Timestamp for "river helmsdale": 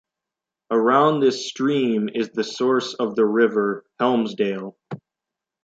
3.23-4.75